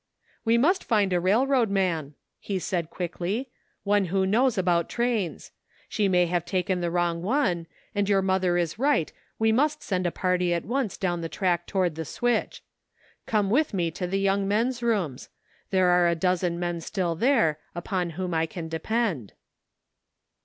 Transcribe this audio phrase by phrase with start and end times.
[0.43, 3.51] "We must find a railroad man," he said quickly,
[3.83, 5.51] "one who knows about trains.
[5.87, 10.07] She may have taken the wrong one; and your mother is right, we must send
[10.07, 12.63] a party at once down the track toward the switch.
[13.27, 15.29] Come with me to the Young Men's Rooms;
[15.69, 19.33] there are a dozen men still there, upon whom I can depend."